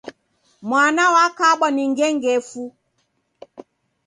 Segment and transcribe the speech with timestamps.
[0.69, 2.63] Mwana wakabwa ni ngengefu.